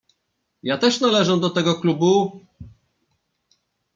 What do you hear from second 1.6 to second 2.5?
klubu."